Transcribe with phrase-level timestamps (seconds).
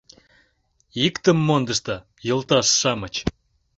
[1.05, 1.97] —Иктым мондышда,
[2.27, 3.15] йолташ-шамыч!